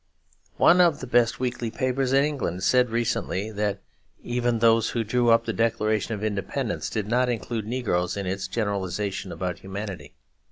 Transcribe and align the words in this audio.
One 0.57 0.81
of 0.81 0.99
the 0.99 1.05
best 1.05 1.39
weekly 1.39 1.69
papers 1.69 2.11
in 2.11 2.23
England 2.25 2.63
said 2.63 2.89
recently 2.89 3.51
that 3.51 3.83
even 4.23 4.57
those 4.57 4.89
who 4.89 5.03
drew 5.03 5.29
up 5.29 5.45
the 5.45 5.53
Declaration 5.53 6.15
of 6.15 6.23
Independence 6.23 6.89
did 6.89 7.07
not 7.07 7.29
include 7.29 7.67
negroes 7.67 8.17
in 8.17 8.25
its 8.25 8.47
generalisation 8.47 9.31
about 9.31 9.59
humanity. 9.59 10.15